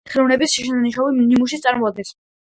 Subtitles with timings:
[0.09, 2.11] ჭიშკარი ასურული ხელოვნების შესანიშნავ ნიმუშს წარმოადგენს.